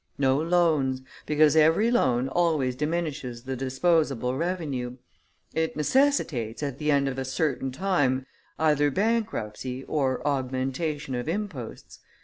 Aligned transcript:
No 0.17 0.35
loans; 0.41 1.03
because 1.27 1.55
every 1.55 1.91
loan 1.91 2.27
always 2.27 2.75
diminishes 2.75 3.43
the 3.43 3.55
disposable 3.55 4.35
revenue: 4.35 4.97
it 5.53 5.75
necessitates, 5.75 6.63
at 6.63 6.79
the 6.79 6.89
end 6.89 7.07
of 7.07 7.19
a 7.19 7.23
certain 7.23 7.71
time, 7.71 8.25
either 8.57 8.89
bankruptcy 8.89 9.83
or 9.83 10.27
augmentation 10.27 11.13
of 11.13 11.29
imposts. 11.29 11.99